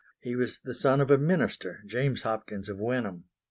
He 0.23 0.35
was 0.35 0.57
the 0.63 0.73
son 0.73 0.99
of 0.99 1.11
a 1.11 1.19
minister, 1.19 1.83
James 1.85 2.23
Hopkins 2.23 2.67
of 2.69 2.79
Wenham. 2.79 3.25